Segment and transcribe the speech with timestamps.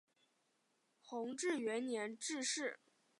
[0.99, 2.79] 弘治元年致仕。